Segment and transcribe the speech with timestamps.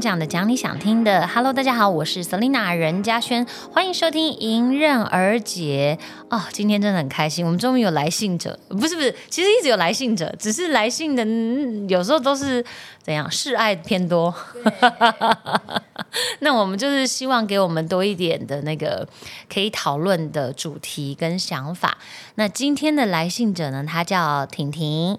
[0.00, 1.26] 讲的，讲你想听的。
[1.28, 5.98] Hello，大家好，我是 Selina 任嘉轩，欢迎收听《迎刃而解》
[6.34, 6.42] 哦。
[6.52, 11.24] 今天真的很开心，我们终于有来信者，不是不是，其实一直有来信者，只是来信的
[11.88, 12.64] 有时候都是
[13.02, 14.34] 怎样示爱偏多。
[16.40, 19.06] 那我们就是希望给我们多一点的那个
[19.52, 21.96] 可以讨论的主题跟想法。
[22.34, 25.18] 那今天的来信者呢，他叫婷婷。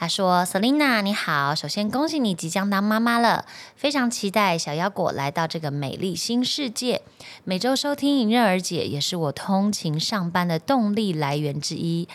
[0.00, 3.44] 他说：“Selina，你好，首先恭喜你即将当妈妈了，
[3.74, 7.02] 非常期待小腰果来到这个美丽新世界。
[7.42, 12.06] 每周收听迎刃而解，也是我通勤上班的动力来源之一。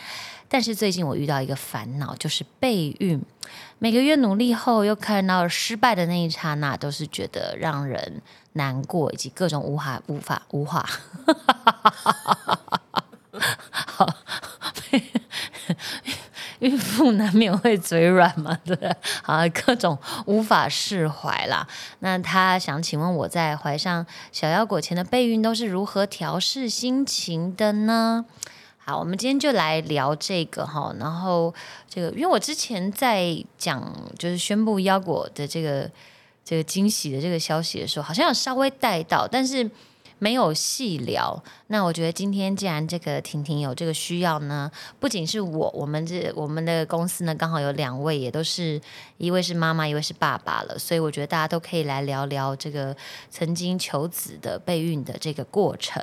[0.48, 3.22] 但是最近我遇到一个烦恼，就是备孕。
[3.78, 8.22] 每个月努力后，又看到失败的那一刹那，都是觉得让人
[8.54, 10.88] 难过，以及各种无法、无法、无法。
[13.70, 14.08] 好。”
[16.60, 18.96] 孕妇 难免会嘴软嘛，对不对？
[19.22, 21.66] 好，各种无法释怀啦。
[21.98, 28.24] 那他想请问我在怀上小腰果前的备孕都是如何调试心情的呢？
[28.78, 30.94] 好，我们今天就来聊这个哈。
[30.98, 31.52] 然后
[31.88, 35.90] 这个，因为我之前在讲就是宣布腰果的这个
[36.44, 39.70] 这个惊喜的这个消息的时候，好像有稍微带到，但是。
[40.18, 48.80] 没有细聊，那我觉得今天既然这个婷婷有这个需要呢，不仅是我，我们这我们的公司呢刚好有两位，也都是
[49.18, 52.96] 一位是妈妈，一位是爸爸了，所以我觉得大家都可以来聊聊这个
[53.28, 56.02] 曾经求子的备孕的这个过程。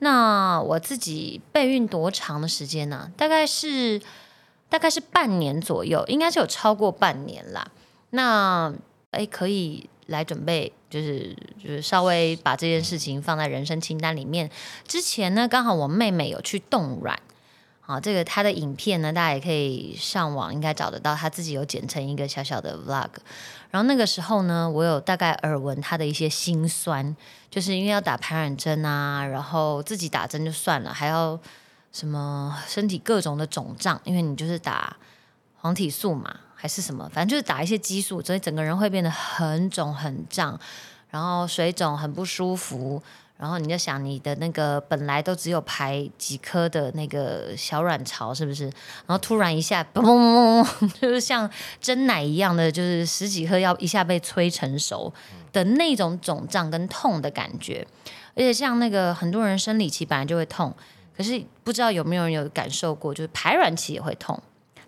[0.00, 3.10] 那我自己备孕多长的时间呢？
[3.16, 4.00] 大概是
[4.68, 7.70] 大概是半年左右，应该是有超过半年啦。
[8.10, 8.72] 那
[9.12, 10.72] 哎，可以来准备。
[10.90, 14.48] 就是就是稍微把这件事情放在人生清单里面。
[14.86, 17.18] 之前呢，刚好我妹妹有去冻卵，
[17.80, 23.08] 好，这个她的影片呢，大家也可以上网应该找得到，她自己有剪成一个小小的 vlog。
[23.72, 27.16] 然后那个时候呢，我有大概耳闻她的一些心酸，
[27.50, 31.36] 就是因为要打排卵针啊，然后自己打针就算了，还要
[31.90, 34.96] 什么身体各种的肿胀，因为你就是打
[35.56, 36.38] 黄体素嘛。
[36.64, 40.58] 还是什么，反正就是打一些激素，所以整个人会变得很肿很胀，
[41.10, 43.02] 然后水肿很不舒服，
[43.36, 48.64] 然后你就想你的那个本来都只有排几颗的那个小卵巢是不是？
[48.64, 51.50] 然后突然一下嘣嘣嘣，就是像
[51.82, 55.12] 蒸奶一样的，就是十几颗要一下被催成熟
[55.52, 57.86] 的那种肿胀跟痛的感觉，
[58.34, 60.74] 而且像那个很多人生理期本来就会痛，
[61.14, 64.42] 可是不知道有没有人有感受过，就是排卵期也会痛。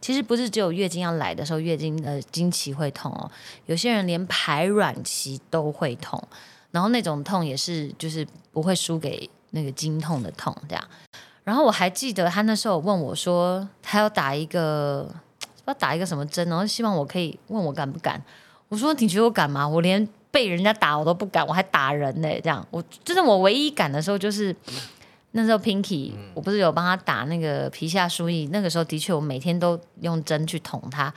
[0.06, 3.28] 其实不是只有月经要来的时候，月经呃经期会痛哦。
[3.64, 6.22] 有些人连排卵期都会痛，
[6.70, 10.84] 然后那种痛也是就是不会输给那个经痛的痛这样。
[11.42, 15.12] 然后我还记得他那时候问我说，他要打一个
[15.64, 18.22] 要打一个什么针，然后希望我可以问我敢不敢。
[18.68, 19.66] 我说你觉得我敢吗？
[19.66, 22.28] 我连被人家打我都不敢，我还打人呢。
[22.44, 24.54] 这样我真的我唯一敢的时候就是。
[25.36, 31.12] 那时候 Pinky，我不是有帮他打那个皮下输液，那个时候的确我每天都用针去捅他。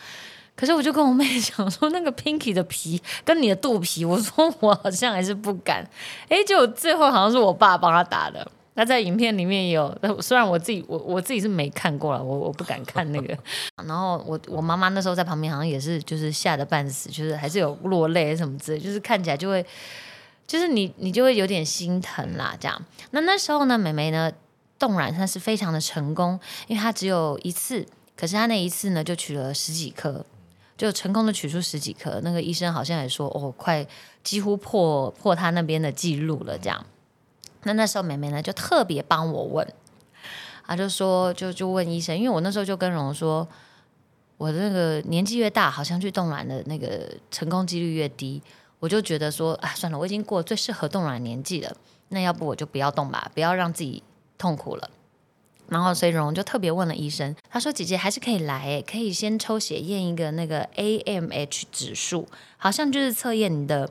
[0.56, 5.90] 可是我就跟我妹讲说，那个 Pinky 的皮跟你的肚皮，我说我好像还是不敢。
[6.28, 8.46] 哎，就最后好像是我爸帮他打的。
[8.74, 13.38] 那在影片里面有，虽然我自己我我自己是没看过了，我我不敢看那个。
[13.88, 19.66] 然后我我妈妈那时候在旁边好像也是就是吓得半死，就是还是有落泪什么之类，就是看起来就会。
[20.50, 22.82] 就是你，你就会有点心疼啦，这样。
[23.12, 24.32] 那那时候呢，美眉呢
[24.80, 27.86] 冻卵，她是非常的成功，因为她只有一次，
[28.18, 30.26] 可是她那一次呢就取了十几颗，
[30.76, 32.20] 就成功的取出十几颗。
[32.24, 33.86] 那个医生好像也说，哦，快
[34.24, 36.84] 几乎破破他那边的记录了，这样。
[37.62, 39.72] 那那时候美眉呢就特别帮我问，
[40.66, 43.48] 她就说，就就问医生，因为我那时候就跟荣说，
[44.38, 48.42] 我的那个年纪越大，好像去冻卵的那个成功几率越低。
[48.80, 51.76] 我就觉得说啊，算了，我已经过最适合冻卵年纪了，
[52.10, 54.02] 那要不我就不要动吧，不要让自己
[54.38, 54.90] 痛苦了。
[55.68, 62.28] 然后，所以蓉就特别问了医生，他说：“姐姐还是可以来，可以先抽血验一个那个 AMH 指数，
[62.58, 63.88] 好像就是测验你的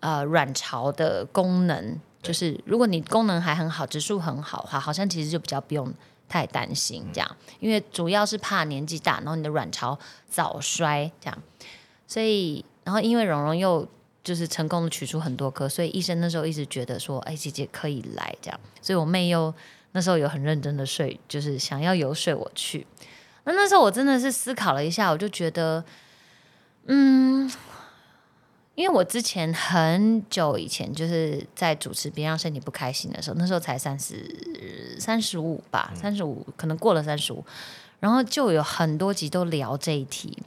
[0.00, 5.90] 呃卵巢的功能，就是如果你功能还很好，指数很好的话，好像其实就比较不用
[6.28, 11.38] 太担心这样，因为主要是怕年纪大，然后你的卵巢早衰这样。
[12.06, 13.88] 所以，然后因为蓉蓉又。
[14.24, 19.52] 就是成功的取出很多颗，所以医生那时候一直觉得说，哎，姐姐可以来这样，所以我妹又
[19.90, 22.86] 那时候有很认真的睡，就是想要游说我去。
[23.44, 25.84] 那那时候我真的是思考了一下，我就觉得，
[26.86, 27.50] 嗯，
[28.76, 37.44] 因为我之前很久以前就是在主持别让身体不开心的时候，那时候才三十三十五吧，三十五可能过了三十五，
[37.98, 40.40] 然后就有很多集都聊这一题，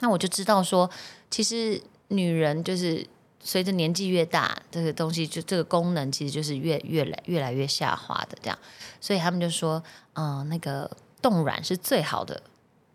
[0.00, 0.90] 那我就知道说，
[1.30, 1.80] 其实。
[2.10, 3.06] 女人就是
[3.40, 8.58] 随着年纪越大，这个东西就这个功能其实就是越越来越来越下滑的这样，
[9.00, 10.90] 所以他们就说，嗯，那个
[11.22, 12.42] 冻卵是最好的，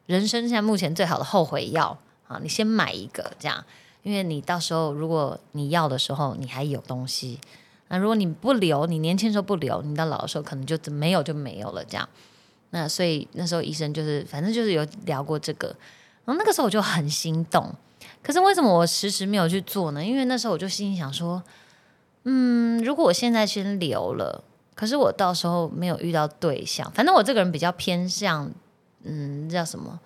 [0.05, 1.97] 人生现在目前最好的后悔药
[2.27, 3.65] 啊，你先买一个这样，
[4.03, 7.39] 因为你到时候如果你要的时候你还有东西，
[7.87, 12.07] 那如果你不留，你年轻时候不留，你到老的时候可能就没有就没有了这样。
[12.71, 15.67] 那所以那时候医生就是反正就是有聊过这个，
[16.25, 17.73] 然后那个时候我就很心动。
[18.25, 20.03] 可是为什么我迟迟没有去做呢？
[20.03, 21.43] 因为那时候我就心里想说，
[22.23, 24.43] 嗯，如果我现在先留了，
[24.73, 28.51] 可是我到时候没有遇到对象，反正我这个人比较偏向，
[29.03, 29.99] 嗯，叫什么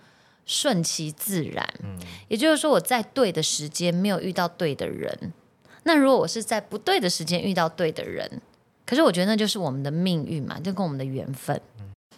[0.45, 1.66] 顺其自然。
[1.81, 5.31] 嗯，也就是说我在对的时间没有遇到对的人，
[5.83, 8.30] 那如果我是在不对的时间遇到对的人，
[8.86, 11.62] 可是我觉得那就是我们的命运嘛，就跟我们的缘分。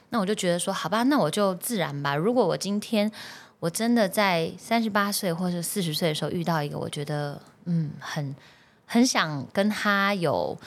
[0.09, 2.15] 那我就觉得说，好吧，那我就自然吧。
[2.15, 3.11] 如果我今天。
[3.61, 8.35] 我真的在三十八岁或者四十岁的时候遇到一个，我觉得嗯，很
[8.87, 10.57] 很想跟他有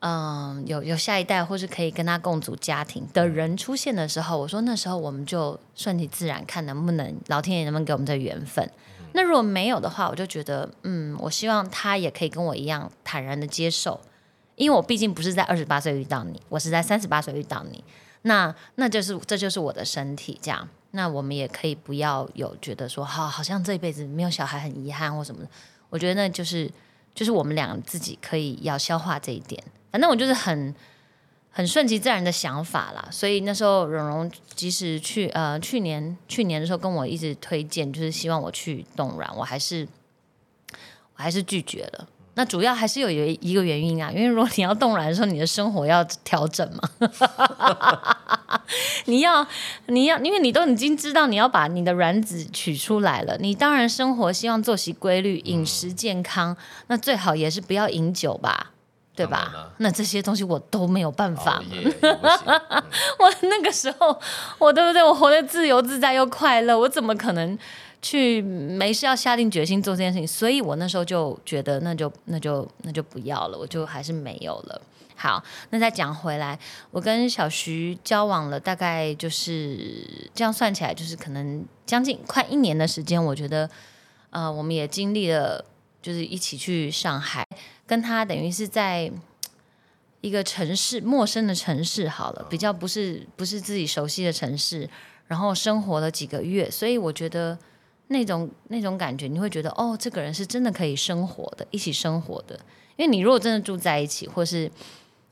[0.00, 8.66] 嗯有有下一代，或是可以跟他共组家庭的人出现的时候，我说那时候我们就顺其自然，看能不能老天爷能不能给我们这缘分。
[9.12, 14.00] 那如果没有的话，我就觉得嗯，我希望他也可以跟我一样坦然的接受，
[14.54, 17.84] 因为我毕竟不是在二十八岁遇到你，我是在三十八岁遇到你，
[18.22, 20.68] 那那就是这就是我的身体这样。
[20.92, 25.50] 那我们也可以不要有觉得说，好，好像这一辈子没有小孩很遗憾或什么的。
[25.90, 26.70] 我觉得那就是，
[27.14, 29.62] 就是我们俩自己可以要消化这一点。
[29.92, 30.74] 反正我就是很
[31.50, 33.08] 很顺其自然的想法啦。
[33.10, 39.86] 所以那时候蓉蓉即使去呃去年去年的时候跟我一直推荐，就是希望我去冻卵，我还是
[40.72, 42.08] 我还是拒绝了。
[42.38, 46.82] 那主要还是有一一个原因啊，因为如果你要动卵的时候，你的生活要调整嘛，
[49.06, 49.46] 你要
[49.86, 56.54] 你要，因为你都已经知道你要把你的卵子取出来了，你当然生活希望作息规律、饮食健康，
[56.88, 58.72] 那最好也是不要饮酒吧，
[59.14, 59.72] 对吧？
[59.78, 61.62] 那这些东西我都没有办法，
[63.18, 64.20] 我那个时候
[64.58, 65.02] 我对不对？
[65.02, 67.58] 我活得自由自在又快乐，我怎么可能？
[68.02, 74.80] 去没事要下定决心做这件事情，所以我那时候就觉得那就那就那就不要了，我就还是没有了。
[75.18, 76.58] 好，那再讲回来，
[76.90, 83.24] 我跟小徐交往了大概就是这样算起来，就是可能将近快一年的时间。
[83.24, 83.68] 我觉得，
[84.28, 85.64] 呃，我们也经历了，
[86.02, 87.46] 就是一起去上海，
[87.86, 89.10] 跟他等于是在
[90.20, 94.86] 一个城市，陌生的城市，好了，比较不是不是自己熟悉的城市，
[95.28, 97.58] 然后生活了几个月，所以我觉得。
[98.08, 102.58] 那种那种感觉，你会觉得哦，这个人是真的可以生活的，一起生活的。
[102.96, 104.70] 因为你如果真的住在一起，或是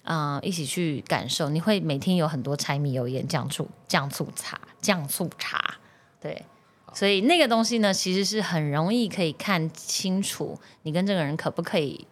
[0.03, 5.76] 啊一起去感受，你会每天有很多柴米油盐酱醋酱醋茶酱醋茶，
[6.21, 6.44] 对。
[6.93, 12.06] 所以那个东西呢，其实是很容易可以看清楚你跟这个人可不可以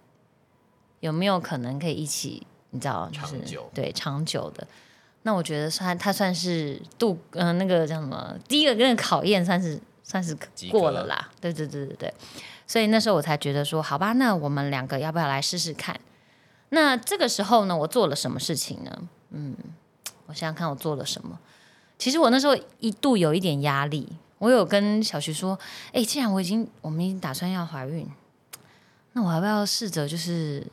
[1.00, 4.66] 有没有可能可以一起，你知道，就是对长久的。
[5.22, 9.78] 那我觉得算他算是度嗯那个叫什么第一个跟考验算是。
[10.02, 10.36] 算是
[10.70, 12.14] 过了啦，对对对对对，
[12.66, 15.98] 所以那时候我才觉得说，好吧，那我们两个要不要来试试看？
[16.70, 19.08] 那这个时候呢，我做了什么事情呢？
[19.30, 19.54] 嗯，
[20.26, 21.38] 我想想看，我做了什么？
[21.98, 25.58] 其实我那时候一度有一点压力，我有跟小徐说，
[25.92, 28.10] 哎，既然我已经我们已经打算要怀孕，
[29.12, 30.66] 那我要不要试着就是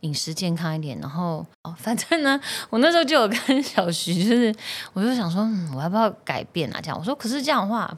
[0.00, 0.98] 饮食健康一点？
[1.00, 2.38] 然后哦， 反正呢，
[2.68, 4.54] 我那时候就有跟小徐，就是
[4.92, 6.80] 我就想说，嗯，我要不要改变啊？
[6.82, 7.96] 这样我说，可是这样的话。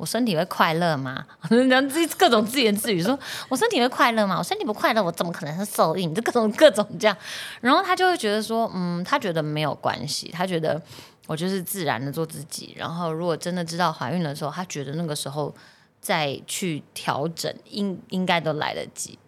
[0.00, 1.22] 我身体会快乐吗？
[1.68, 3.18] 然后自己各种自言自语说
[3.50, 4.36] ：“我身体会快乐吗？
[4.38, 6.14] 我身体不快乐，我怎么可能是受孕？
[6.14, 7.14] 就各种 各种这样。”
[7.60, 10.80] 然后他就会觉得说：“嗯，他觉得没有关系，他觉得
[11.26, 12.74] 我就是自然的做自己。
[12.78, 15.54] 然后如果真的知道怀孕的时候，他觉得那个时候
[16.00, 19.18] 再去调整，应应该都来得及。”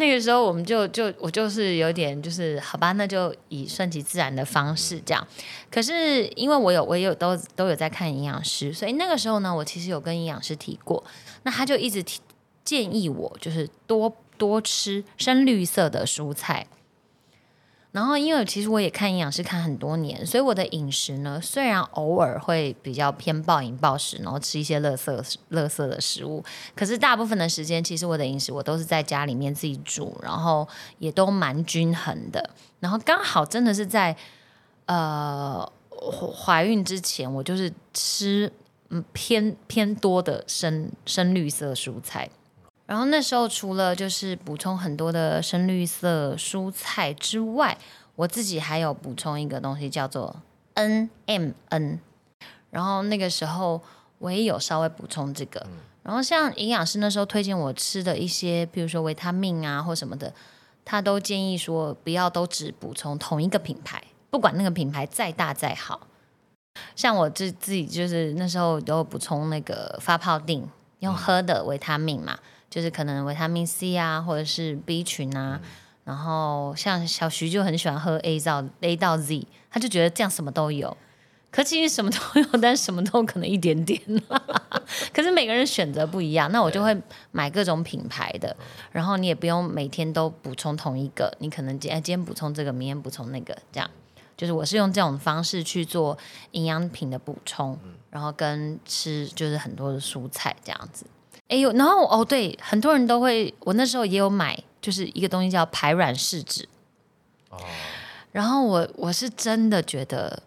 [0.00, 5.26] 那个时候我们就就我就是有点就是好吧，那就以顺其自然的方式这样。
[5.70, 11.02] 可是因为我有我也有都都有在看营养师，所以那个时候呢，我其实有跟营养师提过，
[11.42, 12.20] 那他就一直提
[12.64, 16.64] 建议我就是多多吃深绿色的蔬菜。
[17.90, 26.44] 然后，因为其实我也看营养师看很多年，所以我的饮食呢，虽然偶尔会比较偏暴饮暴食，然后吃一些垃圾垃圾的食物，
[26.76, 30.68] 可是大部分的时间，其实我的饮食我都是在家里面自己煮，然后
[30.98, 32.50] 也都蛮均衡的。
[32.78, 34.14] 然后刚好真的是在
[34.84, 38.52] 呃怀孕之前，我就是吃
[38.90, 42.28] 嗯偏偏多的深深绿色蔬菜。
[42.88, 47.76] 然后那时候除了就是补充很多的深绿色蔬菜之外，
[48.16, 50.34] 我自己还有补充一个东西叫做
[50.72, 52.00] N M N。
[52.70, 53.82] 然后那个时候
[54.16, 55.66] 我也有稍微补充这个。
[56.02, 60.32] 然后像营养师那时候推荐我吃的一些，比如说维他命啊或什么的，
[60.82, 66.06] 他都建议说不要都只补充同一个品牌，不管那个品牌再大再好。
[66.96, 70.66] 像我自自己就是那时候都补充那个发泡锭，
[71.00, 72.38] 用喝的维他命嘛，
[72.70, 75.60] 就是可能维他命 C 啊，或者是 B 群啊。
[76.04, 80.96] 然后像小徐就很喜欢喝 A 到 A 到 Z，他就觉得这样什么都有。
[81.50, 83.98] 可其实什么都有，但什么都可能一点点。
[85.14, 86.94] 可是每个人选择不一样，那我就会
[87.30, 88.54] 买各种品牌的，
[88.92, 93.90] 然后你也不用每天都补充同一个，你可能今今天补充这个，明天补充那个，这样。
[94.36, 96.16] 就是我是用这种方式去做
[96.52, 97.78] 营养品的补充，
[98.10, 101.04] 然后跟吃就是很多的蔬菜这样子。
[101.48, 106.68] 哎呦，然后哦对，很多人都会，我那时候也有买，就是一个东西叫排卵试纸。
[107.50, 107.58] 哦。
[108.32, 110.42] 然后我我是真的觉得，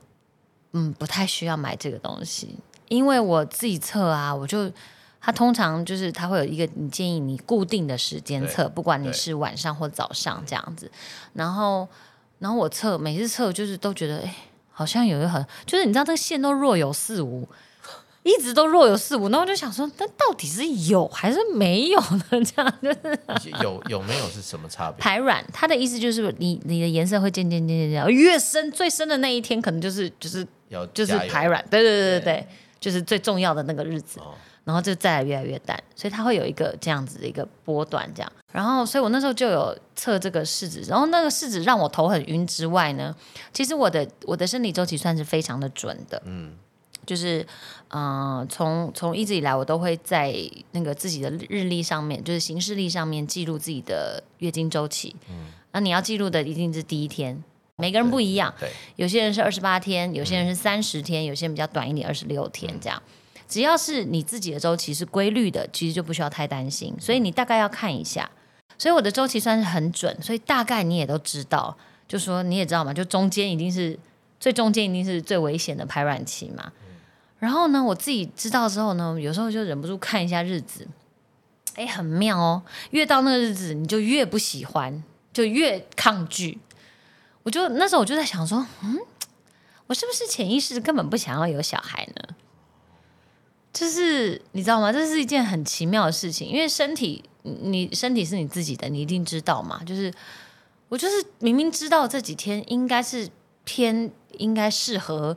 [0.73, 2.55] 嗯，不太需要买这个东西，
[2.87, 4.71] 因为我自己测啊，我就
[5.19, 10.89] 它通常就是它会有一个你建议你固定的时间测，不管你是晚上或早上这样子，
[11.33, 11.87] 然后。
[12.41, 14.35] 然后我测，每次测就是都觉得，哎，
[14.71, 17.47] 好像有一个很，就是你知道这个线都若有似无，
[18.23, 19.29] 一直都若有似无。
[19.29, 22.23] 那我就想说，那到底是有还是没有呢？
[22.31, 22.91] 这样就
[23.39, 25.01] 是有有没有是什么差别？
[25.01, 32.47] 排卵，它的意思就是你你的颜色会渐渐渐渐渐越深，最深的那一天可能就是就是要就是排卵，对对对对对，
[32.79, 34.19] 就是最重要的那个日子。
[34.63, 38.31] 然后就再来越来越淡，所以它会有一个这样子的一个波段，这样。
[38.51, 43.13] 然后，所以我那时候就有测这个试纸，然后那个试纸让我头很晕之外呢，
[43.51, 46.53] 其实我的我的生理周期算是非常的准的，嗯，
[47.05, 47.45] 就是
[47.89, 50.33] 嗯，从从一直以来我都会在
[50.71, 57.43] 那个自己的日历上面，就是行事历上面记录自己的月经周期，嗯，那你要记录的一定是第一天，
[57.75, 63.01] 每个人不一样，对，有些人是二十八天，有些人是三十天，有些人比较短一点，二十六天这样。
[63.47, 66.95] 只要是你自己的周期是规律的，其实就不需要太担心。
[66.99, 68.31] 所以你大概要看一下。
[68.77, 71.77] 所以我的周期算是很准，所以大概你也都知道。
[72.07, 73.97] 就说你也知道嘛，就中间一定是
[74.41, 76.73] 最中间一定是最危险的排卵期嘛。
[77.39, 80.85] 然后呢，我自己知道之后呢，有时候就忍不住看一下日子。
[81.75, 82.61] 哎，很妙哦！
[82.89, 86.59] 越到那个日子，你就越不喜欢，就越抗拒。
[87.43, 88.99] 我就那时候我就在想说，嗯，
[89.87, 92.35] 我是不是潜意识根本不想要有小孩呢？
[93.71, 94.91] 就是你知道吗？
[94.91, 99.81] 这是一件很奇妙的事情，因为身体，你身体是你自己的，你一定知道嘛。
[99.85, 100.13] 就是
[100.89, 103.29] 我就是明明知道这几天应该是
[103.63, 105.35] 偏应该适合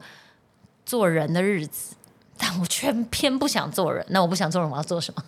[0.85, 1.95] 做人的日子，
[2.38, 4.04] 但我却偏不想做人。
[4.11, 5.23] 那我不想做人，我要做什么？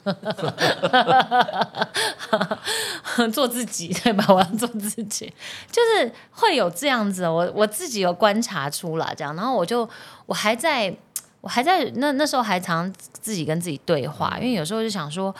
[3.32, 4.24] 做自己对吧？
[4.28, 5.32] 我要做自己，
[5.70, 7.28] 就是会有这样子。
[7.28, 9.88] 我我自己有观察出来这样，然后我就
[10.26, 10.96] 我还在。
[11.42, 15.32] 我还在那那时候还常自己跟自己对话，因为有时候就想说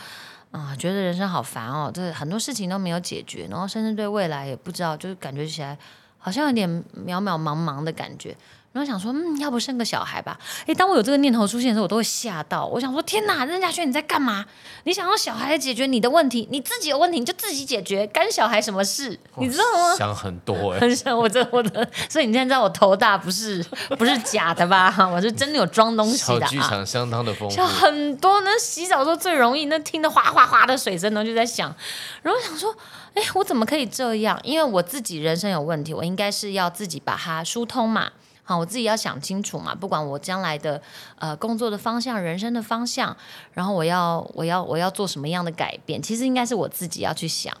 [0.51, 5.77] 啊，觉得人生好烦哦，这很多事情都没有解决，然后甚至对未来也不知道，就是感觉起来
[6.17, 8.35] 好像有点渺渺茫茫的感觉。
[8.77, 10.37] 然后想说，嗯，要不生个小孩吧？
[10.67, 12.63] 诶，当我有这个念头出现的时候，我都会吓到。
[12.63, 14.45] 我想说，天哪，任家轩你在干嘛？
[14.83, 19.19] 你想要小孩来解决你的问题，你自己有问题你就自己解决，干小孩什么事？
[19.37, 19.95] 你知道吗？
[19.97, 23.65] 想很多哎， 很想我这我的，所以你现在知道我头大不是
[23.97, 24.93] 不是假的吧？
[25.11, 26.41] 我是真的有装东西的。
[26.41, 28.41] 小剧场相当的丰富，很多。
[28.41, 31.73] 那洗澡时候最容易，那听的哗哗哗的水声呢，就在想，
[32.21, 32.75] 然后想说，
[33.15, 34.39] 哎，我怎么可以这样？
[34.43, 38.11] 因为我自己人生有问题，我应该是要自己把它疏通嘛。
[38.47, 39.75] 好，我自己要想清楚嘛。
[39.75, 40.81] 不管我将来的
[41.19, 43.15] 呃工作的方向、人生的方向，
[43.53, 47.53] 然后我要我要我要做什么样的改变，其实应该是我自己要去想。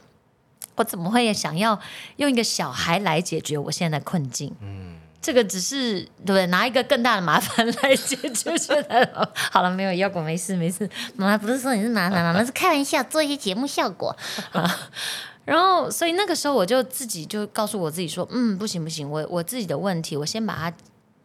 [0.75, 1.77] 我怎么会想要
[2.15, 4.55] 用一个小孩来解决我现在的困境？
[4.61, 6.45] 嗯，这个只是对不对？
[6.45, 9.09] 拿一个更大的麻烦来解决现在
[9.51, 10.89] 好了，没有要果，没事没事。
[11.15, 14.15] 妈妈不是说你是拿拿拿，那是开玩笑，做一些节目效果。
[15.47, 20.77] 然后，所以那个时候我就自己就告诉我自己说，嗯，不行不行，我我自己的问题，我先把它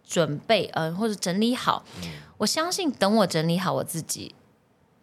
[0.06, 1.84] 准备，呃，或者整理好。
[2.38, 4.32] 我相信等我整理好我自己，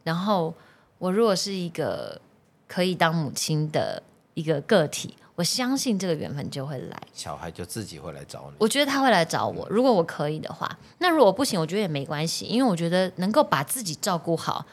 [0.06, 0.54] 然后
[1.00, 2.22] 我如果是一个
[2.66, 4.02] 可以当母亲的
[4.36, 8.56] 一个个体，我相信这个缘分就会来，小孩就自己会来找你。
[8.58, 10.80] 我觉得他会来找我，如果我可以的话。
[11.00, 14.66] 那如果不行，我觉得也没关系，因为我觉得能够把自己照顾好，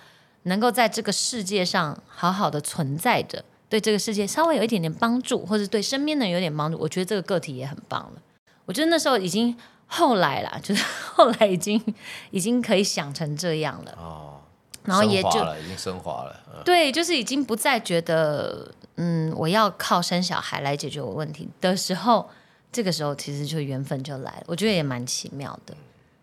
[0.44, 3.44] 能够在这个世界上好好的存在着。
[3.68, 8.22] 对这个世界稍微有一点点帮助，或者对身边的人有点帮助，我觉得这个个体也很棒了。
[8.64, 9.56] 我觉得那时候已经
[9.86, 11.82] 后来啦，就是 后来已经
[12.30, 14.40] 已经可以想成这样了哦，
[14.84, 15.30] 然后也就
[15.62, 16.62] 已经升华了。
[16.64, 22.28] 对，就是已经不再觉得嗯，我要靠生小孩来解决我问题的时候，
[22.72, 24.44] 这个时候其实就缘分就来了。
[24.46, 25.76] 我觉得也蛮奇妙的。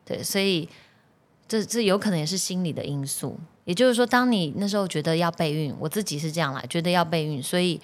[0.06, 0.68] 对，所以
[1.48, 3.40] 这这有可能也是心理的因素。
[3.66, 7.80] 也就是说，当你那时候觉得要备孕，我自己是这样啦，觉得要备孕，所以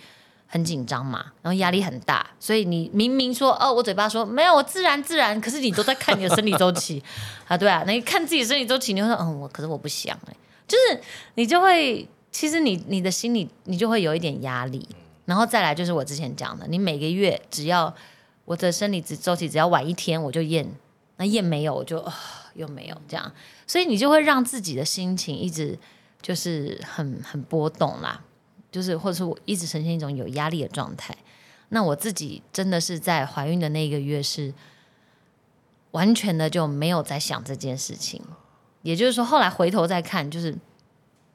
[0.45, 7.01] 很紧张嘛，然后压力很大，所以你明明说哦，我嘴巴说没有，我自然自然，可是你都在看你的生理周期
[7.47, 10.35] 啊，对啊，你看自己生理周期，你会说嗯，我可是我不想哎，
[10.67, 11.01] 就是
[11.35, 14.87] 你就会，其实你你的心里你就会有一点压力，
[15.25, 17.93] 然后再来就是我之前讲的，你每个月只要
[18.45, 20.69] 我的生理周期只要晚一天我就验，
[21.17, 22.03] 那验没有我就
[22.55, 23.31] 又没有这样。
[23.67, 25.77] 所以你就会让自己的心情一直
[26.21, 28.21] 就是很很波动啦，
[28.71, 31.15] 就是或者是我一直呈现一种有压力的状态。
[31.69, 34.53] 那我自己真的是在怀孕的那个月是
[35.91, 38.21] 完全的就没有在想这件事情，
[38.81, 40.55] 也就是说后来回头再看，就是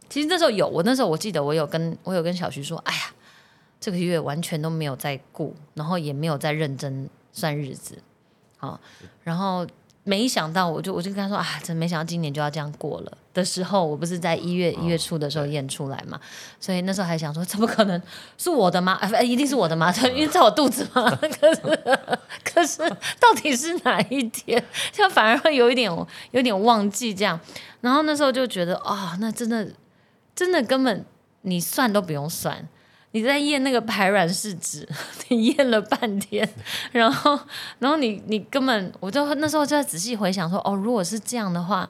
[0.09, 3.15] 其实那时候有我那时候我记得我有跟我有跟小徐说，哎呀，
[3.81, 8.03] 这个月完全都没有在顾，然后也没有在认真算日子，
[8.59, 8.81] 好，
[9.23, 9.67] 然后。
[10.05, 16.21] 没想到，我就我就跟他说啊，真没想到今年就要这样过了的时候，我不是在一月一月初的时候验出来嘛，
[16.61, 18.01] 所以那时候还想说，怎么可能
[18.37, 18.99] 是我的吗？
[19.01, 19.91] 哎， 一定是我的吗？
[20.09, 21.11] 因为在我肚子嘛。
[21.17, 21.61] 可是
[22.45, 22.79] 可是
[23.19, 24.63] 到底是哪一天？
[24.93, 25.91] 就反而会有一点
[26.33, 27.41] 有点忘记这样。
[27.81, 29.67] 然后那时候就觉得啊，那真的
[30.35, 31.05] 真的根本
[31.43, 32.69] 你算都不用算。
[33.15, 34.87] 你在验那个排卵试纸，
[35.31, 36.47] 你验了半天，
[36.91, 37.39] 然后，
[37.79, 41.89] 然后你你根本，我就那时候就在仔细回想说，哦，如果是这样的话，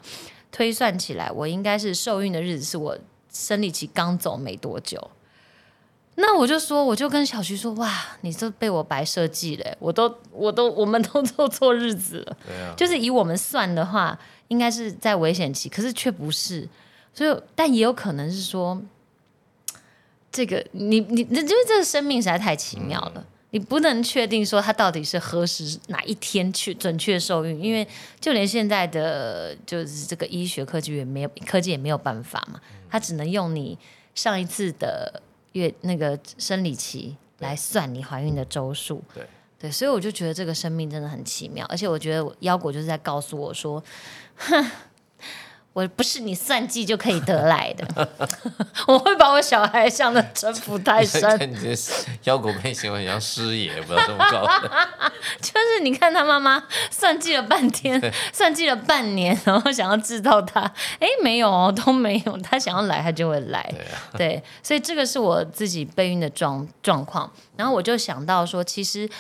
[0.53, 2.99] 推算起来，我应该是受孕的日子是我
[3.33, 5.11] 生理期刚走没多久。
[6.17, 7.91] 那我就说，我就跟小徐说，哇，
[8.21, 12.37] 你这被我白设计了，我都我都我们都做错日子了。
[12.49, 16.69] 啊，就是以我们算的话，应该是在危险期，可是却不是，
[17.15, 18.79] 所以但也有可能是说。
[20.35, 27.87] 这个你你因为这个生命实在太奇妙了，你不能确定说他到底是何时哪一天去准确受孕，因为
[28.19, 33.79] 就连现在的就是这个医学科技也没有科技也没有办法嘛，他只能用你
[34.17, 39.01] 上一次的月那个生理期来算你怀孕的周数。
[39.15, 39.25] 对
[39.57, 43.81] 对，所以我就觉得这个生命真的很奇妙，而且我觉得腰果就是在告诉我说，
[44.35, 44.67] 哼。
[45.75, 48.09] 我不是你算计就可以得来的，
[48.87, 51.21] 我会把我小孩想的城府太深。
[51.51, 54.47] 你这腰果被形容很像师爷，不知道怎么搞。
[55.43, 58.01] 就是你看他妈妈算计了半天，
[58.33, 60.61] 算计了半年，然后想要制造他，
[61.01, 62.39] 哎，没有哦，都没有。
[62.39, 63.75] 他想要来，他就会来。
[64.17, 67.29] 对，所以这个是我自己备孕的状状况。
[67.57, 69.11] 然后我就想到说，其实。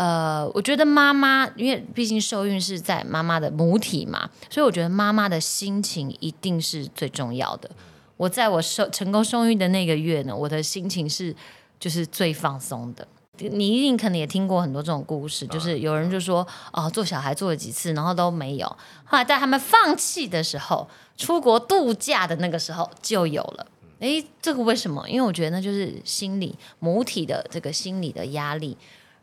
[0.00, 7.70] 呃，我觉得妈妈，因为毕竟受孕是在妈妈的母体嘛，所以我觉得妈妈的心情一定是最重要的。
[8.16, 11.36] 我在我受成功受孕的那个月呢，我的心情是
[11.78, 13.06] 就是最放松的。
[13.36, 18.66] 你一定可能也听过很多这种故事，就是有人就说哦，做小孩做了几次，然后都没有，
[19.04, 23.66] 后来在他们放弃的时候，出国度假的那个时候就有了。
[23.98, 25.06] 诶，这个为什么？
[25.10, 28.78] 因为我觉得那就是心理母体的这个心理的压力。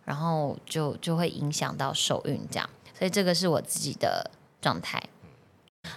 [0.08, 5.04] 然后就就会影响到受孕，这样，所以这个是我自己的状态。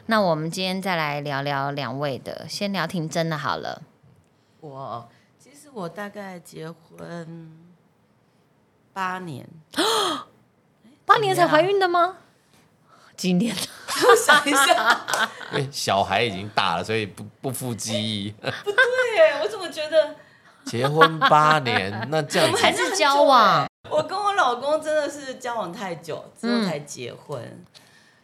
[0.06, 3.82] 那我们今天再来聊聊两位的，先聊挺真的好了。
[4.58, 7.56] 我其实我大概结婚
[8.92, 9.48] 八年，
[11.06, 12.16] 八年才怀孕的吗？
[13.16, 13.54] 几年？
[14.10, 18.32] 我想一下，因为小孩已经大了，所以不不复记忆。
[18.42, 20.16] 不对耶，我怎么觉得
[20.64, 22.08] 结婚八年？
[22.10, 23.69] 那这样还是交往？
[23.88, 27.64] 我跟我老公真的是交往太久之后才结婚，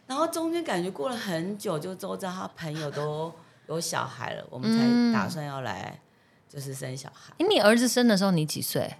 [0.06, 3.32] 然后中间感觉过了很久，就周遭他朋友都
[3.68, 5.98] 有小孩了，我们才打算要来
[6.46, 7.32] 就是生小孩。
[7.38, 8.96] 你儿子生的时候你几岁？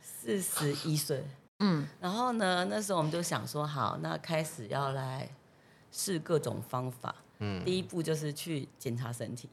[0.00, 1.24] 四十一岁。
[1.58, 5.28] 嗯，然后呢，那时候我们就想说，好，那开始要来
[5.90, 7.14] 试各种方法。
[7.40, 9.48] 嗯，第一步就是去检查身体。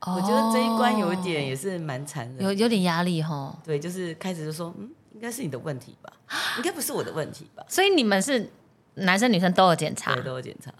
[0.00, 3.56] 我觉得这一关有一点也是蛮残忍，有有点压力哈。
[3.64, 4.90] 对，就是开始就说，嗯。
[5.16, 6.12] 应该是你的问题吧，
[6.58, 7.64] 应该不是我的问题吧。
[7.68, 8.48] 所以你们是
[8.94, 10.70] 男生女生都有检查，对，都有检查。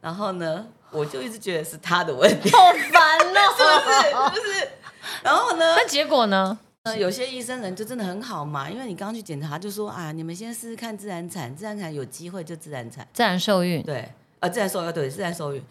[0.00, 2.58] 然后呢，我就一直觉得是他的问题， 好
[2.90, 4.40] 烦哦， 是不是？
[4.40, 4.68] 不是。
[5.22, 5.74] 然后呢？
[5.76, 6.58] 那结果呢？
[6.84, 13.82] 呃，有些医生人就真的很好嘛，因为你刚刚去检查，就说啊，你们先试试看自然产，自然产有机会就自然产，自然受孕。
[13.82, 15.62] 对，呃，自然受孕，对，自然受孕。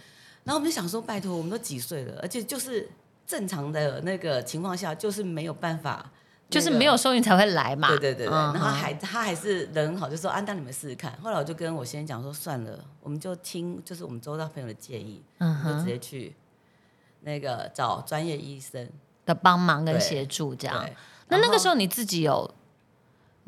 [0.43, 2.87] 然后我们就想说，拜托，我们都几岁了，而且就是
[3.25, 6.11] 正常的那个情况下，就是没有办法。
[6.49, 7.87] 就是没有收银才会来嘛。
[7.89, 11.13] 对对对对，然后还他还是人很好，就说啊，那你们试试看。
[11.21, 16.35] 后来我就跟我先生讲说，算了，我们就听就是我们周遭朋友的建议，就直接去
[17.21, 18.89] 那个找专业医生
[19.25, 20.89] 的帮忙跟协助这样。
[21.27, 22.51] 那那个时候你自己有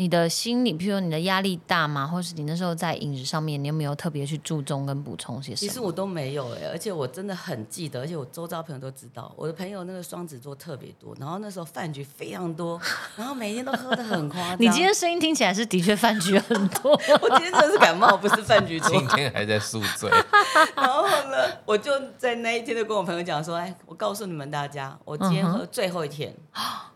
[0.02, 2.08] 你的心理，譬如说你的压力大吗？
[2.08, 5.70] 或是你那时候在饮食上面，你有没有特别去注重跟补充些什么？
[5.70, 12.82] 其实我都没有哎，而且我真的很记得，而且我周遭朋友都知道，我的朋友那个双子座特别多，然后那时候饭局非常多，
[13.16, 14.58] 然后每天都喝的很夸张。
[14.60, 18.90] 你今天声音听起来是的确饭局很多， 我今天真的是感冒，不是饭局多。
[18.90, 20.10] 今天还在宿醉，
[20.76, 26.36] 然后呢，我就在那一天就跟我朋友讲说，哎，我告诉你们大家，我今天喝最后一天，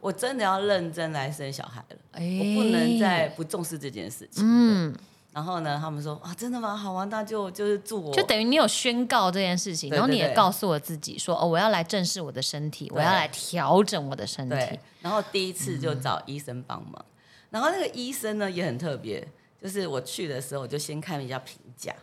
[0.02, 4.44] 我真的要认真来生小孩了，我不能再不重视这件事情。
[4.46, 4.96] 嗯。
[5.34, 6.74] 然后呢，他们说啊，真的吗？
[6.74, 14.80] 好啊，那就就是祝我，就等于你有宣告这件事情，然后你也告诉我自己说，哦，我要来正视我的身体，我要来调整我的身体。
[15.02, 17.06] 然后第一次就找医生帮忙，
[17.50, 19.28] 然后那个医生呢也很特别，
[19.62, 21.94] 就是我去的时候，我就先看一下评价、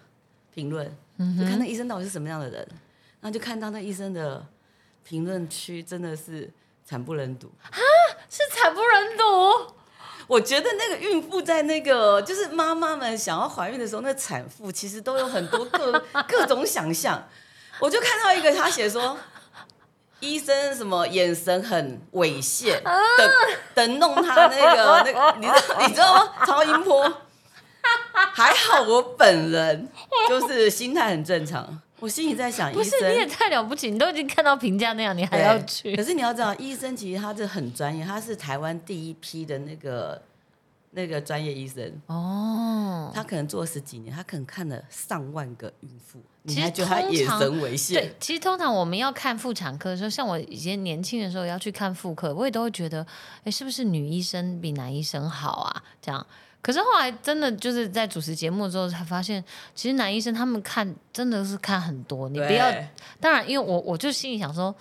[0.55, 0.87] 评论，
[1.39, 2.69] 就看那医生到底是什么样的人，
[3.23, 4.45] 然后就看到那医生的
[5.03, 6.53] 评论区真的是
[6.85, 7.73] 惨不忍睹啊，
[8.29, 9.75] 是惨不忍睹。
[10.33, 17.23] 我觉得那个孕妇在那个就是妈妈们想要怀孕的时候，那产妇其实都有很多各 各种想象。
[17.79, 19.19] 我就看到一个他写说，
[20.21, 23.31] 医生什么眼神很猥亵等
[23.75, 26.33] 等弄他那个那个，你知道你知道吗？
[26.47, 27.13] 超音波。
[28.33, 29.87] 还好我本人
[30.31, 31.79] 就是心态很正常。
[32.03, 35.95] 我心里在想，不是你也太了不起，你都已经看到评价那样，你还要去？
[35.95, 40.21] 可是你要知道，医生其实他是很专业，他是台湾第一批的那个
[40.91, 43.13] 那个专业医生哦。
[43.15, 47.93] 他可能做了十几年，他可能看了上万个孕妇，你还觉得他眼神猥亵？
[47.93, 53.07] 对，其实通常我们要看妇产科的时候，像我以前年轻的时候要去看妇科，我也都会觉得，
[53.45, 55.85] 哎，是不是女医生比男医生好啊？
[56.01, 56.27] 这样。
[56.63, 59.45] 可是后来真的就是在主持节目之后才发现，
[59.75, 62.29] 其实男医生他们看真的是看很多。
[62.29, 62.73] 你不要，
[63.19, 64.73] 当然，因为我我就心里想说，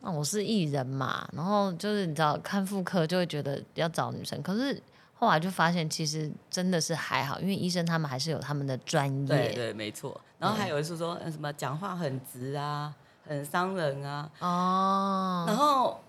[0.00, 4.42] 那我是艺人嘛，然后就是你知道看妇科就会觉得要找女生。
[4.42, 4.82] 可是
[5.14, 9.26] 后来就发现，其实真的是还好，因为医生他们还是有他们的专业。
[9.28, 10.20] 对对，没错。
[10.40, 12.92] 然后还有是说什么讲话很直啊，
[13.28, 14.28] 很伤人啊。
[14.40, 15.44] 哦。
[15.46, 16.00] 然后。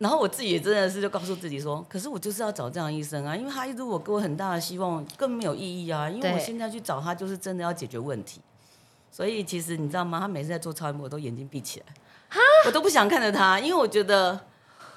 [0.00, 6.08] 然后我自己也真的是就告诉自己说，可是我就是要找这样医生啊，因为他如果给我很大的希望，更没有意义啊。
[6.08, 8.40] 因为我现在去找他，就是真的要解决问题。
[9.12, 10.18] 所以其实你知道吗？
[10.18, 11.86] 他每次在做超音波，我都眼睛闭起来，
[12.64, 14.40] 我都不想看着他，因为我觉得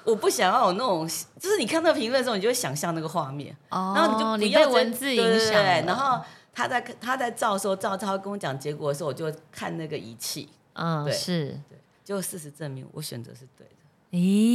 [0.04, 1.06] 我不想要有那种，
[1.38, 5.52] 就是你看那个评论的时候，你就会想象那个画面，哦然后你就不要文字影响。
[5.84, 10.48] 然后他在他在照的时候，照他跟我讲结果的时候，我就看那个仪器。
[10.72, 13.72] 嗯，对是，对，就事实证明我选择是对的。
[14.16, 14.53] 咦，因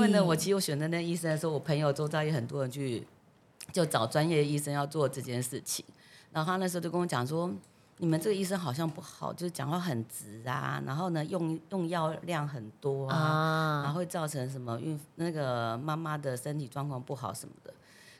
[0.00, 3.06] 为呢，我其实我选的那医生的时候，我朋友周遭也很多人去
[3.72, 5.84] 就找专业医生要做这件事情。
[6.32, 7.52] 然后他那时候就跟我讲说，
[7.98, 17.74] 你们这个医生好像不好，就是讲话很直啊，然后呢用用药量很多啊，然后会造成什么孕那个妈妈的身体状况不好什么的。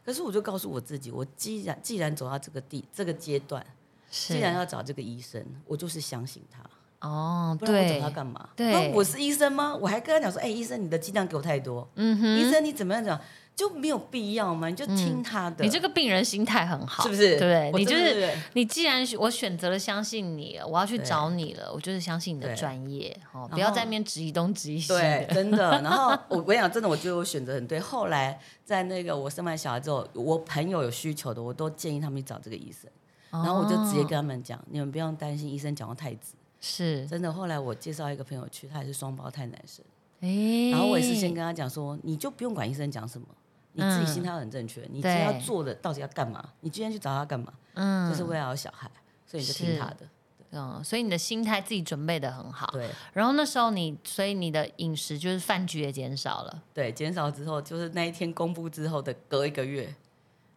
[0.04, 3.64] 可是我就告诉我自己，我既然既然走到这个地这个阶段，
[4.10, 6.60] 既然要找这个医生，我就是相信他。
[7.00, 8.48] 哦，不然我找他干嘛？
[8.54, 9.74] 对，我是医生吗？
[9.74, 11.88] 我还跟他讲说，哎，医生，你的剂量给我太多。
[11.94, 13.18] 嗯哼，医生你怎么样讲
[13.56, 14.68] 就没有必要吗？
[14.68, 15.64] 你就听他的。
[15.64, 17.38] 你这个病人心态很好，是不是？
[17.38, 18.64] 对，你就是你。
[18.64, 23.14] 既然我选择了相信你，我要去找你了，我就是相信你的专业。
[23.32, 24.88] 哦，不要在那边质疑东质疑西。
[24.88, 25.70] 对，真的。
[25.82, 27.80] 然后我我跟你讲，真的，我觉得我选择很对。
[27.80, 32.90] 后来在那个我生完小孩之后，我朋友有需求的，我都建议他们去找这个医生。
[33.30, 36.34] 然后我就直接跟他们讲，你们不用担心，医生讲的太直。
[36.60, 37.32] 是真的。
[37.32, 39.84] 后来我介绍一个朋友去，他也是双胞胎男生。
[40.20, 43.26] 哎，然后我也是先跟他讲说，你就不用管医生讲什么，
[43.72, 44.82] 你自己心态很正确。
[44.82, 46.46] 你今天要做的到底要干嘛？
[46.60, 47.52] 你今天去找他干嘛？
[47.74, 48.90] 嗯，就是为了有小孩，
[49.26, 50.08] 所以你就听他的。
[50.52, 52.66] 嗯，所以你的心态自己准备的很好。
[52.72, 52.90] 对。
[53.12, 56.62] 然后那时候你，所以你的饮食就是饭局也减少了。
[56.74, 59.94] 对，减少之后，就是那一天公布之后的隔一个月，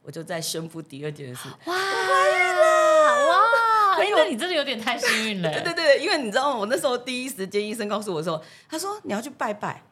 [0.02, 1.48] 我就在宣布第二件事。
[1.66, 1.76] 哇！
[4.16, 5.52] 哎，那你真的有点太幸运了。
[5.52, 6.58] 对对对，因为你知道吗？
[6.60, 9.84] 我那时候第一时间医生告诉我的时候，他说你要去拜拜。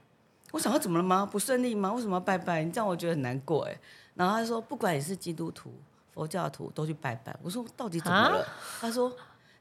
[0.51, 1.25] 我想说怎么了吗？
[1.31, 1.93] 不顺利吗？
[1.93, 2.61] 为什么要拜拜？
[2.61, 3.77] 你这样我觉得很难过哎。
[4.15, 5.73] 然后他说不管你是基督徒、
[6.13, 7.33] 佛教徒都去拜拜。
[7.41, 8.45] 我说到底怎么了？
[8.81, 9.09] 他说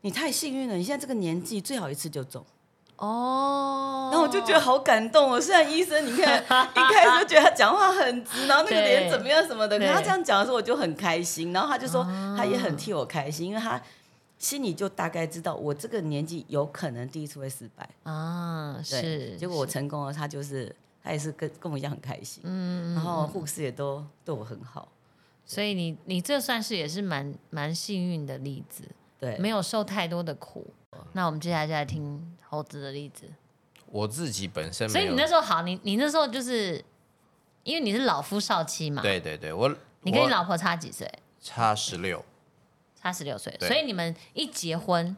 [0.01, 2.45] 你太幸运了，你现在这个年纪最好一次就中。
[2.97, 4.09] 哦。
[4.11, 5.41] 然后我就觉得好感动哦。
[5.41, 6.43] 虽然医生你看
[6.75, 11.53] 一开始就觉得他讲话很直，然后那个脸怎么样什么的，可他这样讲的时候我就很开心。
[11.53, 12.05] 然后他就说
[12.37, 13.81] 他也很替我开心，因为他。
[14.41, 17.89] 心里就大概知道，我这个年纪有可能第一次会失败。
[18.03, 19.37] 啊，是。
[19.37, 20.75] 结果我成功了，他就是
[21.05, 24.89] 他也是跟跟我一样很开心，嗯，然后护士也都对我很好，
[25.45, 28.83] 所以你你这算是也是蛮蛮幸运的例子，
[29.19, 30.67] 对，没有受太多的苦。
[31.13, 33.27] 那我们接下来就来听猴子的例子。
[33.87, 36.83] 我自己本身，所以你那时候好，你你那时候就是
[37.63, 39.69] 因为你是老夫少妻嘛，对对对，我
[40.03, 41.07] 你跟你老婆差几岁？
[41.41, 42.25] 差十六，
[43.01, 45.17] 差十六岁，对所以你们一结婚，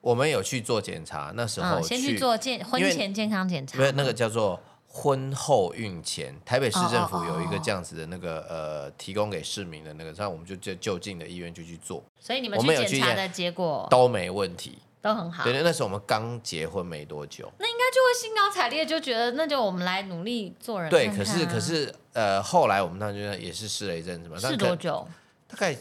[0.00, 14.78] 我们有去做检查，那时候嗯，先去做健婚因为前健康检查因，为那个叫做婚后孕前，台北市政府有一个这样子的那个呃，提供给市民的那个，那我们就就就近的医院就去做，所以你们我去们有去验检查的结果都没问题。
[15.00, 15.42] 都很好。
[15.42, 17.50] 对对，那时候我们刚结婚没多久。
[17.58, 25.04] 那应该就会兴高采烈，就觉得那就我们来努力做人对，看可是可是呃，后来我们那就也是试了一阵子嘛，是多久？
[25.48, 25.76] 大概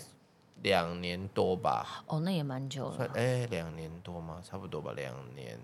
[0.64, 2.96] 两年多吧，哦，那也蛮久了。
[2.96, 4.42] 算哎两年多吗？
[4.44, 5.58] 差不多吧，两年。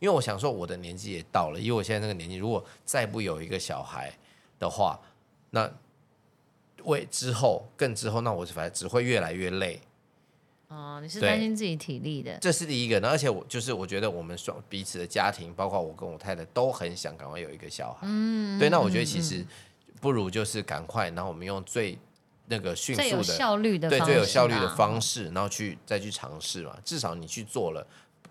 [0.00, 4.12] 因为我想说我的年纪也到了，因为我现在这个年纪，如果再不有一个小孩
[4.58, 5.00] 的话，
[5.50, 5.70] 那
[6.84, 9.80] 为之后更之后，那我反正只会越来越累。
[10.68, 12.36] 哦，你是对担心自己体力的。
[12.38, 18.00] 这是第一个，那而且我就是我觉得我们双彼此的家庭，包括我跟我太太都很想赶快有一个小孩。
[18.02, 19.46] 嗯，对，那我觉得其实
[20.00, 21.96] 不如就是赶快，然后我们用最
[22.46, 27.86] 那个迅最有速的效率的对方最有效率的方式，然后去再去尝试嘛，至少你去做了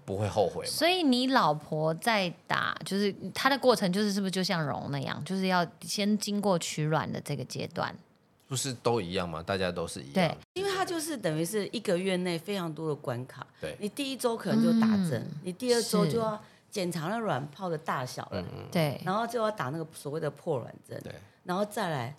[0.06, 0.70] 不会后悔嘛。
[0.70, 7.96] 所以你老婆在打，就是她的过程，就是是不是就像荣那样，就是要先经过取卵的这个阶段？
[8.48, 9.42] 不是都一样吗？
[9.42, 10.38] 大家都是一样对。
[10.54, 13.48] 因为它就是等于是一个月内非常多的关卡。
[13.60, 21.12] 对你第一周可能就打针，嗯你第二周就要检查那卵泡的大小了，对，然后就要打那个所谓的破卵针，对
[21.46, 22.16] 然后再来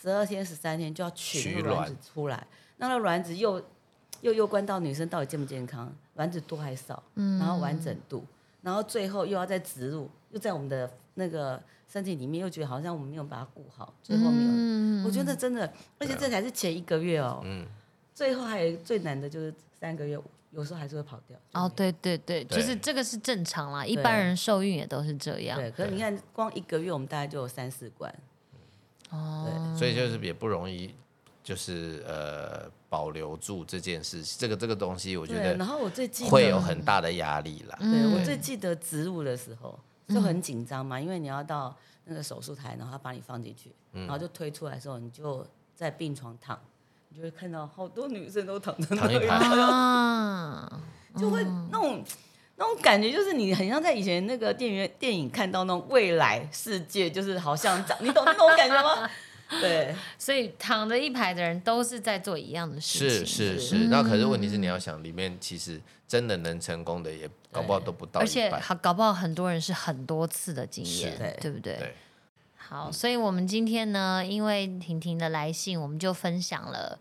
[0.00, 1.76] 十二天、十三天就要取取那个卵。
[1.78, 3.62] 卵子出来，那那卵子又
[4.20, 8.24] 又又关到女生到底健不健康，卵子多还少，然后完整度，
[8.62, 14.50] 然后最后又要再植入，又在我们的那个身体里面，又觉得好像我们没有把它顾好，最后没有。
[14.50, 15.04] 嗯。
[15.04, 17.66] 我觉得真的，而且这才是前一个月哦，嗯。
[18.14, 20.18] 最后还有最难的就是三个月，
[20.50, 21.38] 有时候还是会跑掉。
[21.52, 25.56] 哦，对对对，对就是这个是正常啦，一般人受孕也都是这样。
[25.56, 28.12] 对，可是你看，光一个月我们大概就有三四关，
[29.10, 30.94] 哦，所以就是也不容易，
[31.42, 35.34] 就是呃保留住这件事情，这个这个东西，我觉。
[35.34, 37.76] 得然后我最记得会有很大的压力啦。
[37.80, 46.58] 对嗯我最记得植入的时候就很紧张嘛，因为你要到那个手术台，然后他把你放进去，嗯然后就推出来的时候，你就在病床躺，
[47.08, 50.80] 你就会看到好多女生都躺在那里，啊，
[51.16, 52.04] 就会那种。
[52.58, 59.08] 那种感觉就是你很像在以前那个电影电影看到那种未来世界，就是好像长，你懂那种感觉吗？
[59.62, 68.26] 对，所以躺着一排的人都是在做一样的事情，是是是，那可是问题是你要想，里面其实真的能成功的也搞不好都不到而。
[68.26, 71.38] 且好搞不好很多人是很多次的经验，对。
[71.40, 71.76] 对不对？
[71.78, 71.94] 对。
[72.56, 76.98] 好，所以我们今天呢，因为婷婷的来信，我们就分享了，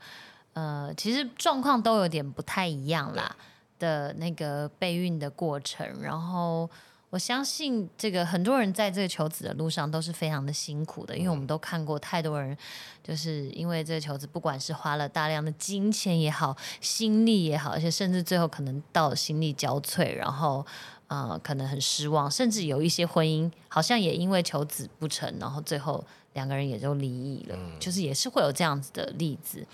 [0.53, 3.35] 呃，其实状况都有点不太一样啦
[3.79, 6.69] 的那个备孕的过程，然后。
[7.09, 12.55] 我相信这个很多人在这个求子的路上都是非常的辛苦的，因为我们都看过太多人，
[13.01, 20.63] 就是因为这个求子，不管是花了大量的金钱也好，心力也好，而且甚至最后可能到心力交瘁，然后
[21.07, 29.65] 呃可能很失望，甚至有一些婚姻好像也因为求子不成，然后最后两个人也就离异了，就是也是会有这样子的例子。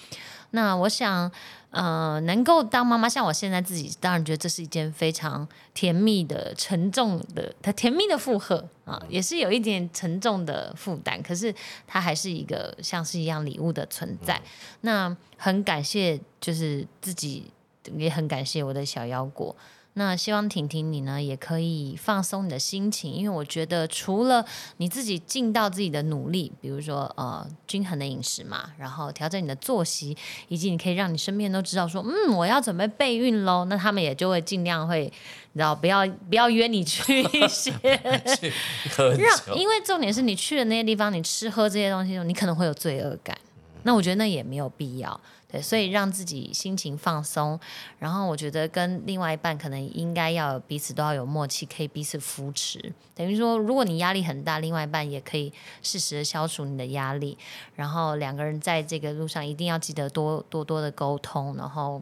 [0.55, 1.31] 那我想，
[1.71, 11.53] 呃，能够当妈妈，像我现在自己，当然觉得这是一件非常甜蜜的、沉重的、它甜蜜的负荷啊，也是有一点沉重的负担，可是
[11.87, 14.39] 它还是一个像是一样礼物的存在。
[14.81, 17.51] 那很感谢，就是自己
[17.97, 19.55] 也很感谢我的小腰果。
[19.95, 24.43] 那希望婷婷你呢也可以放松你的心情，因为我觉得除了
[24.77, 35.03] 你自己尽到自己的努力，比如说呃均衡的饮食嘛，然后调整你的作息，以及你可以让你身边都知道说，嗯，我要准备备孕喽，那他们也就会尽量会，
[35.51, 37.71] 你知道不要不要约你去一些
[38.97, 43.37] 让，因为重点是你去的那些地方，你吃喝这些东西你可能会有罪恶感。
[43.85, 45.19] 那我觉得那也没有必要，
[45.53, 47.59] 对，所以让自己心情放松，
[47.99, 52.91] 然后我觉得跟另外一半可能应该要彼此都要有默契，可以彼此扶持。
[53.13, 57.37] 等于说，如果你压力很大，另外一半也可以适时的消除你的压力，
[57.75, 62.01] 然后两个人在这个路上一定要记得多多多的沟通，然后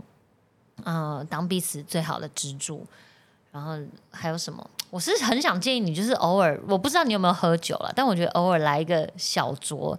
[0.85, 2.87] 呃，当彼此最好的支柱。
[3.51, 3.77] 然后
[4.11, 4.65] 还有什么？
[4.91, 9.97] 我是很想建议你，就是偶尔，我不知道你有没有喝酒了，但我觉得偶尔来一个小酌，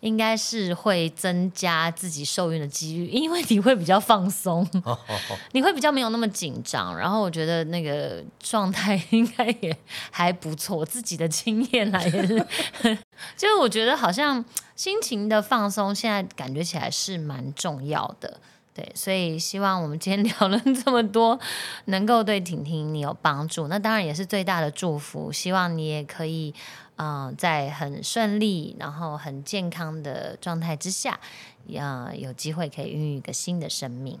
[0.00, 4.68] 应该是会增加自己受孕的几率，因为你会比较放松，
[5.52, 6.98] 你会比较没有那么紧张。
[6.98, 9.74] 然后我觉得那个状态 应该也
[10.10, 12.36] 还不错，我自己的经验来也是，
[13.38, 18.40] 就是我觉得好像心情的放松，现在感觉起来是蛮重要的。
[18.74, 21.38] 对，所以希望我们今天 聊了这么多，
[21.86, 23.68] 能够对婷婷你有帮助。
[23.68, 26.54] 那当然也是最大的祝福，希望你也可以
[26.96, 31.18] 嗯，在很顺利，然后很健康的状态之下，
[31.78, 34.18] 啊，有机会可以孕育一个新的生命。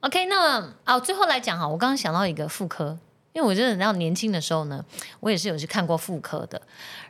[0.00, 2.98] OK，那啊，最后来讲哈，我刚刚想到一个妇科，
[3.32, 4.84] 因为我觉得到年轻的时候呢，
[5.20, 6.60] 我也是有去看过妇科的，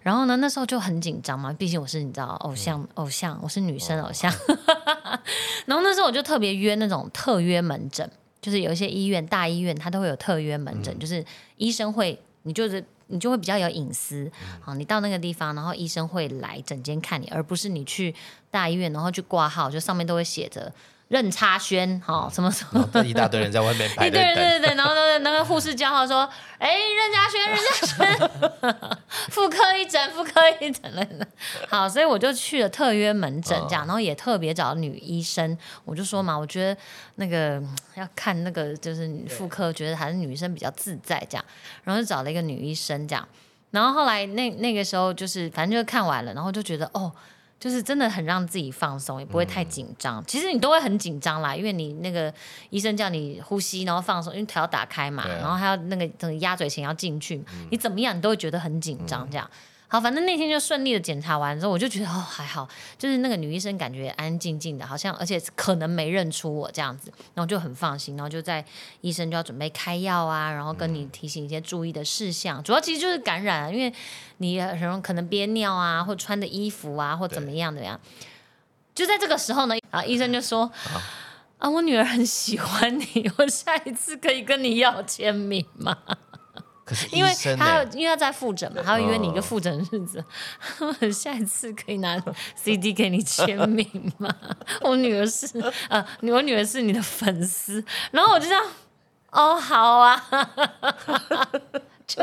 [0.02, 4.32] 然后呢，那时候就很紧张嘛，毕竟我是你知道偶像，偶像，我是女生偶像，
[5.66, 8.08] 然后那时候我就特别约那种特约门诊，
[8.40, 11.24] 就是有一些医院大医院，它都会有特约门诊，就是
[11.56, 14.30] 医生会，你就是你就会比较有隐私，
[14.60, 18.14] 好，你到那个地方，然后医生会来诊间看你，而不是你去
[18.48, 20.72] 大医院，然后去挂号，就上面都会写着。
[21.12, 26.26] 任插轩，哈，什么什么，一大堆人在外面排 队对对对对，然后那个那个护士叫号说
[26.58, 28.98] ：“哎，任嘉轩，任嘉轩，
[29.28, 31.06] 妇科一诊，妇科一诊了。”
[31.68, 35.54] 好，所以我就去了特约门诊，这样，然后也特别找女医生。
[35.84, 36.80] 我就说嘛，我觉得
[37.16, 37.62] 那个
[37.94, 41.44] 要看那个就是妇科，觉得还是女生比较自在，这样，
[41.84, 43.28] 然后就找了一个女医生，这样。
[43.70, 47.12] 然后后来那那个时候就是反正就看完了，然后就觉得哦。
[47.62, 50.20] 就是真的很让自己放松，也不会太紧张。
[50.26, 52.34] 其实你都会很紧张啦，因为你那个
[52.70, 59.48] 医生叫你呼吸，然后放松，因为腿要打开嘛，然后还要那个等鸭嘴钳要进去，你怎么样你都会觉得很紧张这样。
[59.92, 68.64] 好，反正那天就顺利的检查完之后，我就觉得哦还好，就是那个女医生感觉安安静静的，好像而且可能没认出我这样子，然后就很放心，然后就在
[69.02, 73.92] 医生就要准备开药啊，然后跟你提醒一些注意的事项，主要其实就是感染，因为
[74.38, 78.00] 你很容易可能憋尿啊，或穿的衣服啊，或怎么样的呀。
[78.94, 80.72] 就在这个时候呢，啊，医生就说
[81.58, 85.98] 啊，我女儿很喜欢你，我下一次可以跟你要签名吗？
[87.12, 90.24] 因为他因为他在复诊嘛，他会约你一个复诊日子。
[91.12, 92.20] 下一次可以拿
[92.56, 93.86] CD 给你签名
[94.18, 94.28] 吗？
[94.82, 95.46] 我女儿是
[95.88, 97.84] 呃，我女儿是你的粉丝。
[98.10, 98.64] 然后我就这样，
[99.30, 100.22] 哦，好啊，
[102.06, 102.22] 就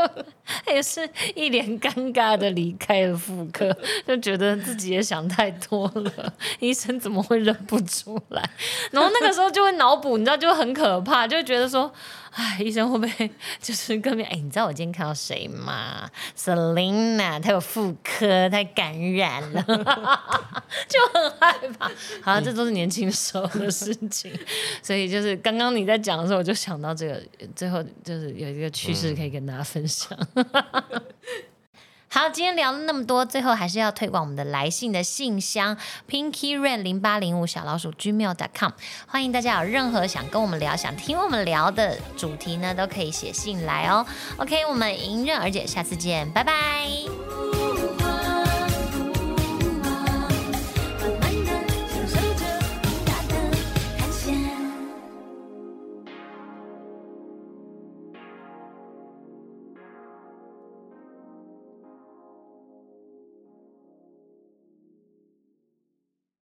[0.68, 3.76] 也是一脸尴尬的离开了妇科，
[4.08, 6.34] 就觉得自己也想太多了。
[6.60, 8.50] 医生怎么会认不出来？
[8.92, 11.92] 然后那个时候就会脑补，你知道，就很可怕，就觉得说。
[12.32, 16.08] 哎，医生会不会 就是跟别哎，你知道我今天看到谁吗
[16.38, 19.64] ？Selina，她有妇科，她感染了，
[20.88, 21.88] 就很害怕。
[22.22, 24.32] 好像这都是年轻时候的事情，
[24.84, 27.20] 所以就是刚刚你在讲的时候，我就想到这个，
[27.56, 30.16] 最后就是有一个趣事可以跟大家分享。
[32.12, 35.78] 好，今天聊了那么多，最后还是要推广我们的来信的信箱
[36.10, 38.72] ，PINKY RAN 零八零五小老鼠 gmail.com。
[39.08, 44.04] 欢迎大家有任何想跟我们聊、想听我们聊的主题呢，都可以写信来哦。
[44.38, 46.88] OK，我们迎刃而解，下次见，拜拜。